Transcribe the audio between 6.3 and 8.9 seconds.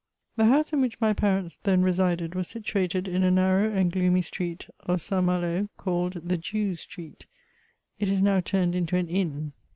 Jew's Street: it is now turned